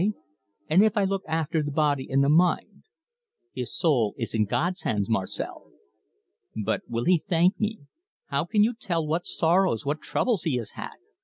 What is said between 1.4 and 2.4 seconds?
the body and the